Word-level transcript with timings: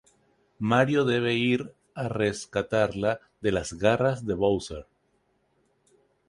Mario 0.69 1.01
debe 1.05 1.35
ir 1.35 1.75
a 1.93 2.07
rescatarla 2.07 3.19
de 3.39 3.51
las 3.51 3.73
garras 3.73 4.25
de 4.25 4.33
Bowser. 4.33 4.87